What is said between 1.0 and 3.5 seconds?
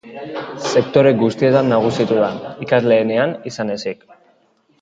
guztietan nagusitu da, ikasleenean